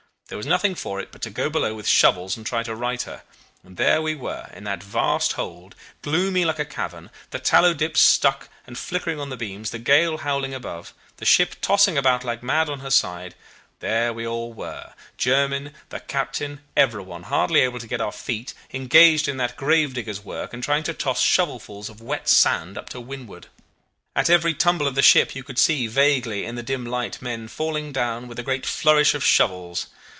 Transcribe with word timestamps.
There 0.31 0.37
was 0.37 0.47
nothing 0.47 0.75
for 0.75 1.01
it 1.01 1.11
but 1.11 1.23
go 1.33 1.49
below 1.49 1.73
with 1.75 1.85
shovels 1.89 2.37
and 2.37 2.45
try 2.45 2.63
to 2.63 2.73
right 2.73 3.01
her, 3.01 3.23
and 3.65 3.75
there 3.75 4.01
we 4.01 4.15
were 4.15 4.49
in 4.53 4.63
that 4.63 4.81
vast 4.81 5.33
hold, 5.33 5.75
gloomy 6.01 6.45
like 6.45 6.57
a 6.57 6.63
cavern, 6.63 7.09
the 7.31 7.37
tallow 7.39 7.73
dips 7.73 7.99
stuck 7.99 8.47
and 8.65 8.77
flickering 8.77 9.19
on 9.19 9.29
the 9.29 9.35
beams, 9.35 9.71
the 9.71 9.77
gale 9.77 10.19
howling 10.19 10.53
above, 10.53 10.93
the 11.17 11.25
ship 11.25 11.57
tossing 11.59 11.97
about 11.97 12.23
like 12.23 12.41
mad 12.41 12.69
on 12.69 12.79
her 12.79 12.89
side; 12.89 13.35
there 13.81 14.13
we 14.13 14.25
all 14.25 14.53
were, 14.53 14.93
Jermyn, 15.17 15.73
the 15.89 15.99
captain, 15.99 16.61
everyone, 16.77 17.23
hardly 17.23 17.59
able 17.59 17.79
to 17.79 17.87
keep 17.89 17.99
our 17.99 18.09
feet, 18.13 18.53
engaged 18.71 19.27
on 19.27 19.35
that 19.35 19.57
gravedigger's 19.57 20.23
work, 20.23 20.53
and 20.53 20.63
trying 20.63 20.83
to 20.83 20.93
toss 20.93 21.19
shovelfuls 21.21 21.89
of 21.89 21.99
wet 21.99 22.29
sand 22.29 22.77
up 22.77 22.87
to 22.91 23.01
windward. 23.01 23.47
At 24.15 24.29
every 24.29 24.53
tumble 24.53 24.87
of 24.87 24.95
the 24.95 25.01
ship 25.01 25.35
you 25.35 25.43
could 25.43 25.59
see 25.59 25.87
vaguely 25.87 26.45
in 26.45 26.55
the 26.55 26.63
dim 26.63 26.85
light 26.85 27.21
men 27.21 27.49
falling 27.49 27.91
down 27.91 28.29
with 28.29 28.39
a 28.39 28.43
great 28.43 28.65
flourish 28.65 29.13
of 29.13 29.25
shovels. 29.25 29.87